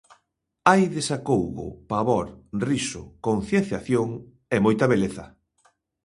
Hai 0.69 0.81
desacougo, 0.97 1.67
pavor, 1.91 2.27
riso, 2.67 3.03
concienciación 3.27 4.07
e 4.55 4.57
moita 4.65 4.85
beleza. 4.93 5.25